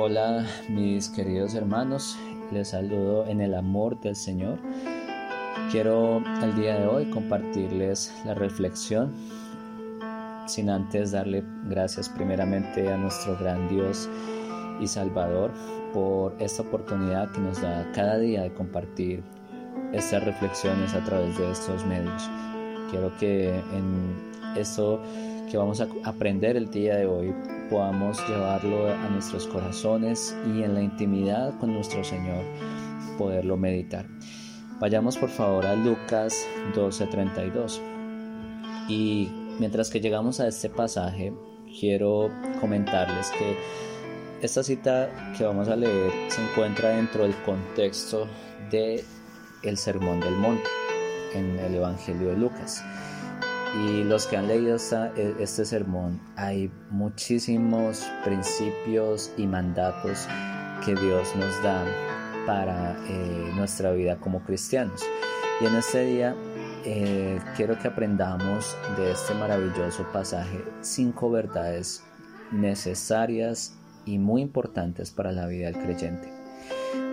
[0.00, 2.16] Hola mis queridos hermanos,
[2.50, 4.58] les saludo en el amor del Señor.
[5.70, 9.12] Quiero el día de hoy compartirles la reflexión,
[10.46, 14.08] sin antes darle gracias primeramente a nuestro gran Dios
[14.80, 15.50] y Salvador
[15.92, 19.22] por esta oportunidad que nos da cada día de compartir
[19.92, 22.30] estas reflexiones a través de estos medios.
[22.90, 25.02] Quiero que en esto
[25.50, 27.34] que vamos a aprender el día de hoy
[27.68, 32.44] podamos llevarlo a nuestros corazones y en la intimidad con nuestro Señor
[33.16, 34.06] poderlo meditar.
[34.80, 37.80] Vayamos por favor a Lucas 12:32.
[38.88, 39.28] Y
[39.58, 41.32] mientras que llegamos a este pasaje,
[41.80, 43.56] quiero comentarles que
[44.40, 48.28] esta cita que vamos a leer se encuentra dentro del contexto
[48.70, 49.04] de
[49.62, 50.68] el Sermón del Monte
[51.34, 52.84] en el Evangelio de Lucas.
[53.86, 60.26] Y los que han leído e, este sermón, hay muchísimos principios y mandatos
[60.84, 61.84] que Dios nos da
[62.44, 65.04] para eh, nuestra vida como cristianos.
[65.60, 66.34] Y en este día
[66.84, 72.02] eh, quiero que aprendamos de este maravilloso pasaje cinco verdades
[72.50, 76.32] necesarias y muy importantes para la vida del creyente.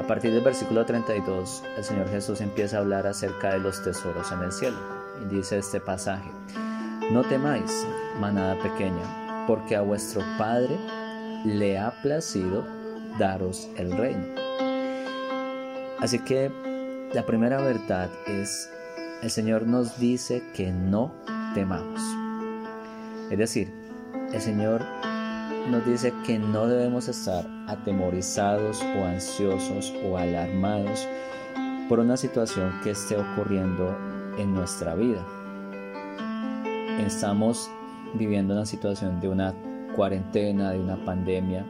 [0.02, 4.32] A partir del versículo 32, el Señor Jesús empieza a hablar acerca de los tesoros
[4.32, 4.95] en el cielo
[5.30, 6.30] dice este pasaje,
[7.12, 7.86] no temáis,
[8.20, 10.78] manada pequeña, porque a vuestro Padre
[11.46, 12.66] le ha placido
[13.20, 14.26] daros el reino.
[16.00, 16.52] Así que
[17.14, 18.70] la primera verdad es,
[19.22, 21.14] el Señor nos dice que no
[21.54, 22.02] temamos.
[23.30, 23.72] Es decir,
[24.34, 24.82] el Señor
[25.70, 31.08] nos dice que no debemos estar atemorizados o ansiosos o alarmados
[31.90, 33.96] por una situación que esté ocurriendo
[34.38, 35.26] en nuestra vida.
[37.00, 37.70] Estamos
[38.14, 39.54] viviendo una situación de una
[39.96, 41.66] cuarentena, de una pandemia,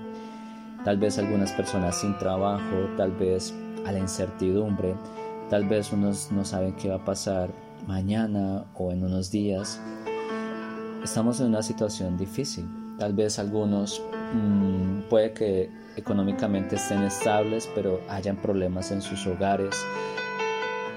[0.83, 3.53] tal vez algunas personas sin trabajo, tal vez
[3.85, 4.95] a la incertidumbre,
[5.49, 7.49] tal vez unos no saben qué va a pasar
[7.87, 9.79] mañana o en unos días.
[11.03, 12.67] Estamos en una situación difícil.
[12.97, 14.01] Tal vez algunos
[14.33, 19.75] mm, puede que económicamente estén estables, pero hayan problemas en sus hogares,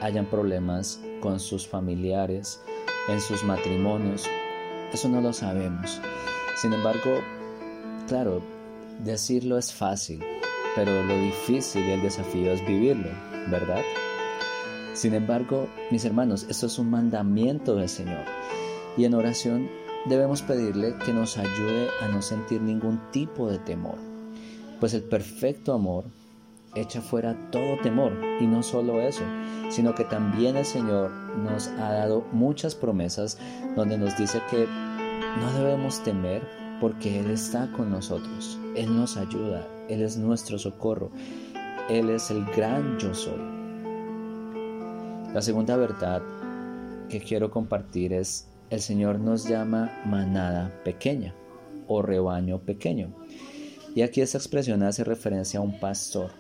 [0.01, 2.61] hayan problemas con sus familiares,
[3.09, 4.25] en sus matrimonios.
[4.93, 6.01] Eso no lo sabemos.
[6.57, 7.21] Sin embargo,
[8.07, 8.43] claro,
[9.05, 10.23] decirlo es fácil,
[10.75, 13.11] pero lo difícil y el desafío es vivirlo,
[13.51, 13.83] ¿verdad?
[14.95, 18.25] Sin embargo, mis hermanos, esto es un mandamiento del Señor.
[18.97, 19.69] Y en oración
[20.07, 23.97] debemos pedirle que nos ayude a no sentir ningún tipo de temor.
[24.81, 26.05] Pues el perfecto amor
[26.75, 28.13] echa fuera todo temor.
[28.41, 29.23] Y no solo eso,
[29.71, 33.39] sino que también el Señor nos ha dado muchas promesas
[33.77, 34.67] donde nos dice que
[35.41, 36.43] no debemos temer
[36.81, 38.59] porque Él está con nosotros.
[38.77, 41.11] Él nos ayuda, Él es nuestro socorro,
[41.89, 43.41] Él es el gran yo soy.
[45.33, 46.23] La segunda verdad
[47.09, 51.35] que quiero compartir es, el Señor nos llama manada pequeña
[51.87, 53.15] o rebaño pequeño.
[53.95, 56.31] Y aquí esta expresión hace referencia a un pastor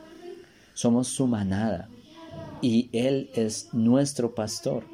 [0.78, 1.88] somos su manada
[2.62, 4.84] y Él es nuestro pastor.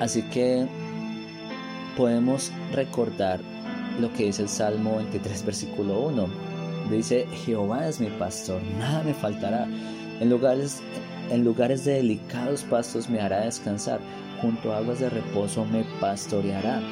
[0.00, 0.66] Así que
[1.96, 3.38] podemos recordar
[4.00, 6.26] lo que dice el Salmo 23, versículo 1.
[6.90, 9.68] Dice, Jehová es mi pastor, nada me faltará.
[10.18, 10.82] En lugares,
[11.30, 14.00] en lugares de delicados pastos me hará descansar,
[14.42, 16.82] junto a aguas de reposo me pastoreará.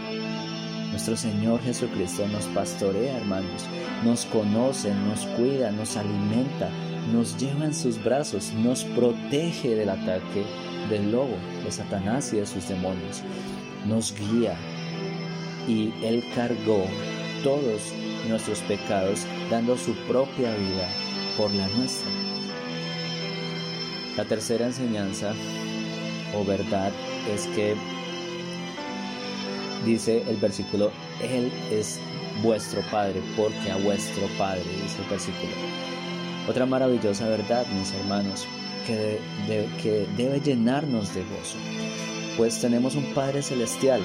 [0.97, 3.67] Nuestro Señor Jesucristo nos pastorea, hermanos,
[4.03, 6.71] nos conoce, nos cuida, nos alimenta,
[7.13, 10.47] nos lleva en sus brazos, nos protege del ataque
[10.89, 13.23] del lobo, de Satanás y de sus demonios,
[13.85, 14.57] nos guía
[15.69, 16.87] y Él cargó
[17.45, 17.93] todos
[18.27, 20.89] nuestros pecados dando su propia vida
[21.37, 22.09] por la nuestra.
[24.17, 25.35] La tercera enseñanza
[26.35, 26.91] o verdad
[27.31, 27.77] es que
[29.87, 30.91] dice el versículo,
[31.23, 31.99] Él es
[32.43, 35.53] vuestro Padre, porque a vuestro Padre, dice el versículo.
[36.49, 38.47] Otra maravillosa verdad, mis hermanos,
[38.87, 39.19] que,
[39.83, 41.57] que debe llenarnos de gozo,
[42.37, 44.03] pues tenemos un Padre celestial,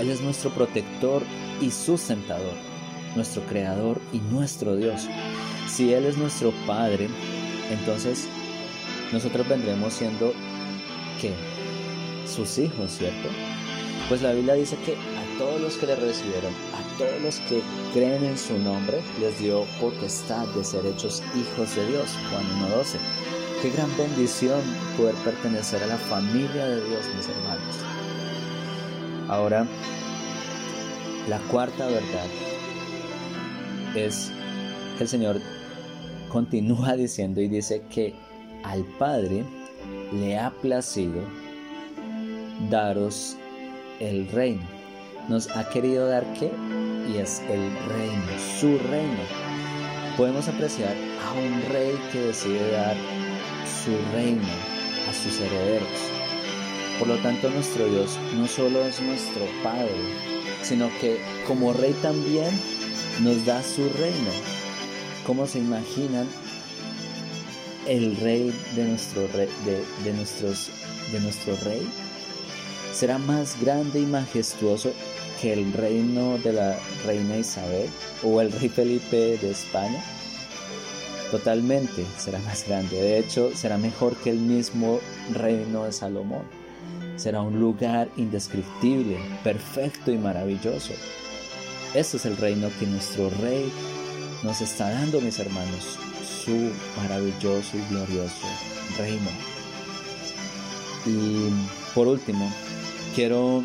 [0.00, 1.22] Él es nuestro protector
[1.60, 2.54] y sustentador,
[3.14, 5.08] nuestro creador y nuestro Dios.
[5.68, 7.08] Si Él es nuestro Padre,
[7.70, 8.26] entonces
[9.12, 10.32] nosotros vendremos siendo,
[11.20, 11.32] ¿qué?
[12.26, 13.28] Sus hijos, ¿cierto?
[14.08, 14.96] Pues la Biblia dice que
[15.38, 17.62] todos los que le recibieron, a todos los que
[17.92, 22.10] creen en su nombre, les dio potestad de ser hechos hijos de Dios.
[22.30, 22.96] Juan 1.12.
[23.62, 24.60] Qué gran bendición
[24.96, 27.76] poder pertenecer a la familia de Dios, mis hermanos.
[29.28, 29.66] Ahora,
[31.28, 32.26] la cuarta verdad
[33.94, 34.30] es
[34.96, 35.40] que el Señor
[36.28, 38.14] continúa diciendo y dice que
[38.64, 39.44] al Padre
[40.12, 41.20] le ha placido
[42.70, 43.36] daros
[44.00, 44.77] el reino.
[45.28, 46.50] Nos ha querido dar qué?
[47.06, 48.24] Y es el reino,
[48.58, 49.20] su reino.
[50.16, 52.96] Podemos apreciar a un rey que decide dar
[53.84, 54.48] su reino
[55.06, 55.88] a sus herederos.
[56.98, 59.92] Por lo tanto, nuestro Dios no solo es nuestro Padre,
[60.62, 62.50] sino que como rey también
[63.20, 64.30] nos da su reino.
[65.26, 66.26] ¿Cómo se imaginan
[67.86, 69.48] el rey de nuestro rey,
[70.04, 70.70] de, nuestros,
[71.12, 71.86] de nuestro rey?
[72.94, 74.90] ¿Será más grande y majestuoso
[75.40, 77.88] que el reino de la reina Isabel
[78.22, 80.02] o el rey Felipe de España?
[81.30, 83.00] Totalmente será más grande.
[83.00, 85.00] De hecho, será mejor que el mismo
[85.32, 86.42] reino de Salomón.
[87.16, 90.92] Será un lugar indescriptible, perfecto y maravilloso.
[91.94, 93.70] Este es el reino que nuestro rey
[94.42, 95.98] nos está dando, mis hermanos.
[96.44, 98.46] Su maravilloso y glorioso
[98.96, 99.30] reino.
[101.06, 101.50] Y
[101.94, 102.50] por último,
[103.14, 103.62] quiero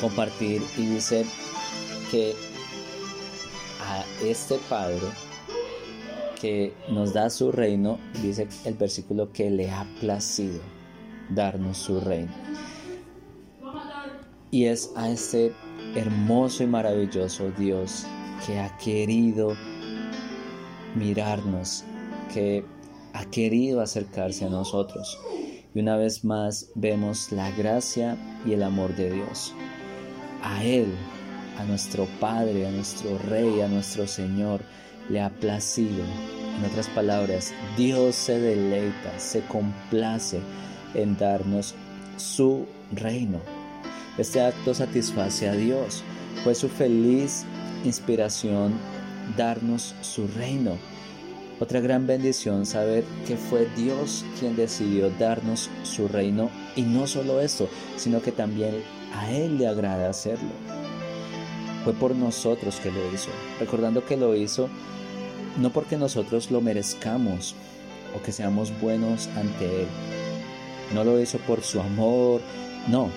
[0.00, 1.24] compartir y dice
[2.10, 2.34] que
[3.82, 5.06] a este Padre
[6.40, 10.60] que nos da su reino, dice el versículo que le ha placido
[11.28, 12.32] darnos su reino.
[14.50, 15.52] Y es a este
[15.94, 18.06] hermoso y maravilloso Dios
[18.46, 19.54] que ha querido
[20.96, 21.84] mirarnos,
[22.32, 22.64] que
[23.12, 25.18] ha querido acercarse a nosotros.
[25.74, 29.54] Y una vez más vemos la gracia y el amor de Dios.
[30.42, 30.94] A Él,
[31.58, 34.60] a nuestro Padre, a nuestro Rey, a nuestro Señor,
[35.08, 36.04] le ha placido.
[36.58, 40.40] En otras palabras, Dios se deleita, se complace
[40.94, 41.74] en darnos
[42.16, 43.40] su reino.
[44.18, 46.02] Este acto satisface a Dios.
[46.44, 47.44] Fue su feliz
[47.84, 48.74] inspiración
[49.36, 50.76] darnos su reino.
[51.60, 57.40] Otra gran bendición saber que fue Dios quien decidió darnos su reino y no solo
[57.40, 58.82] eso, sino que también
[59.14, 60.50] a Él le agrada hacerlo.
[61.84, 64.68] Fue por nosotros que lo hizo, recordando que lo hizo
[65.58, 67.54] no porque nosotros lo merezcamos
[68.16, 69.88] o que seamos buenos ante Él.
[70.94, 72.40] No lo hizo por su amor,
[72.88, 73.10] no.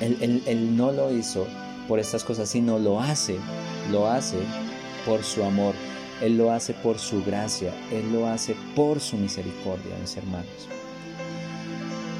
[0.00, 1.46] Él, él, no lo hizo
[1.88, 3.38] por estas cosas, sino lo hace,
[3.90, 4.36] lo hace
[5.06, 5.74] por su amor.
[6.20, 10.68] Él lo hace por su gracia, Él lo hace por su misericordia, mis hermanos.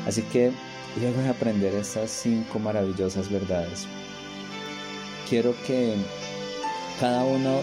[0.06, 0.52] Así que
[1.01, 3.87] luego de aprender estas cinco maravillosas verdades,
[5.29, 5.97] quiero que
[7.01, 7.61] cada uno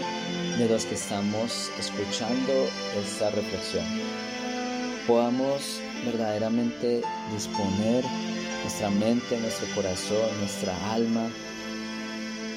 [0.58, 2.52] de los que estamos escuchando
[3.02, 3.84] esta reflexión
[5.06, 7.02] podamos verdaderamente
[7.32, 8.04] disponer
[8.62, 11.28] nuestra mente, nuestro corazón, nuestra alma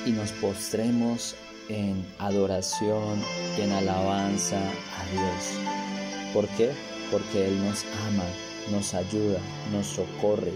[0.06, 1.36] y nos postremos
[1.70, 3.22] en adoración
[3.58, 6.34] y en alabanza a Dios.
[6.34, 6.72] ¿Por qué?
[7.12, 8.24] Porque Él nos ama,
[8.72, 9.40] nos ayuda,
[9.72, 10.54] nos socorre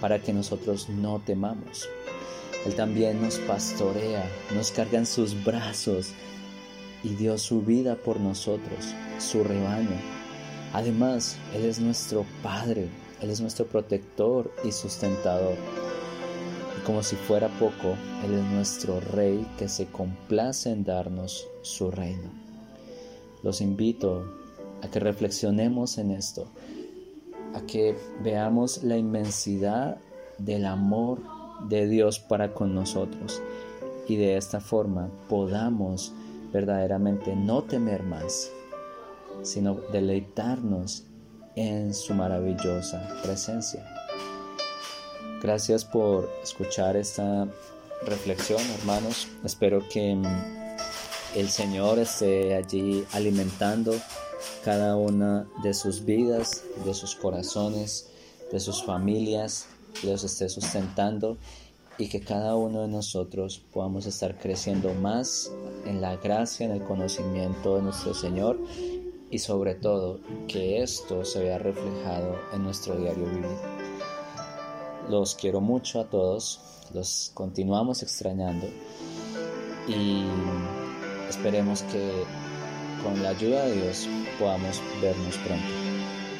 [0.00, 1.88] para que nosotros no temamos.
[2.66, 6.12] Él también nos pastorea, nos carga en sus brazos
[7.02, 9.98] y dio su vida por nosotros, su rebaño.
[10.72, 12.88] Además, Él es nuestro Padre,
[13.20, 15.56] Él es nuestro protector y sustentador.
[16.78, 21.90] Y como si fuera poco, Él es nuestro Rey que se complace en darnos su
[21.90, 22.30] reino.
[23.42, 24.24] Los invito
[24.82, 26.50] a que reflexionemos en esto,
[27.54, 29.98] a que veamos la inmensidad
[30.38, 31.18] del amor
[31.68, 33.42] de Dios para con nosotros
[34.08, 36.12] y de esta forma podamos
[36.52, 38.50] verdaderamente no temer más,
[39.42, 41.04] sino deleitarnos
[41.54, 43.86] en su maravillosa presencia.
[45.42, 47.46] Gracias por escuchar esta
[48.04, 49.28] reflexión, hermanos.
[49.44, 50.18] Espero que
[51.36, 53.94] el Señor esté allí alimentando
[54.64, 58.10] cada una de sus vidas, de sus corazones,
[58.52, 59.66] de sus familias,
[60.02, 61.38] los esté sustentando
[61.98, 65.50] y que cada uno de nosotros podamos estar creciendo más
[65.86, 68.58] en la gracia, en el conocimiento de nuestro Señor
[69.30, 73.46] y sobre todo que esto se vea reflejado en nuestro diario vivir.
[75.08, 76.60] Los quiero mucho a todos,
[76.94, 78.66] los continuamos extrañando
[79.88, 80.24] y
[81.28, 82.24] esperemos que
[83.02, 85.66] con la ayuda de Dios podamos vernos pronto.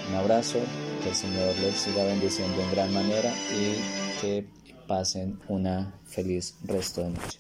[0.09, 0.59] Un abrazo,
[1.03, 4.47] que el Señor les siga bendiciendo en gran manera y que
[4.87, 7.39] pasen una feliz resto de noche.